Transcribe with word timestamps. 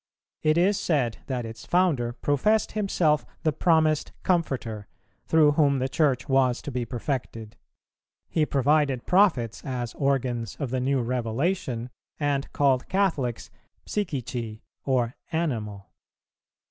It 0.41 0.57
is 0.57 0.79
said 0.79 1.19
that 1.27 1.45
its 1.45 1.63
founder 1.63 2.11
professed 2.11 2.71
himself 2.71 3.23
the 3.43 3.53
promised 3.53 4.11
Comforter, 4.23 4.87
through 5.27 5.51
whom 5.51 5.77
the 5.77 5.87
Church 5.87 6.27
was 6.27 6.59
to 6.63 6.71
be 6.71 6.85
perfected; 6.85 7.55
he 8.27 8.43
provided 8.47 9.05
prophets 9.05 9.63
as 9.63 9.93
organs 9.93 10.57
of 10.59 10.71
the 10.71 10.79
new 10.81 11.03
revelation, 11.03 11.91
and 12.19 12.51
called 12.51 12.89
Catholics 12.89 13.51
Psychici 13.85 14.61
or 14.85 15.13
animal. 15.31 15.91